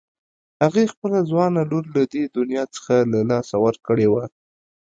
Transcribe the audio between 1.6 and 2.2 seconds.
لور له